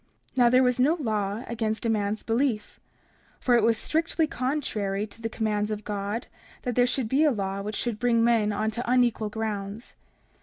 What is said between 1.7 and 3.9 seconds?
a man's belief; for it was